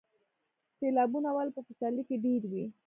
[0.77, 2.63] سیلابونه ولې په پسرلي کې ډیر وي؟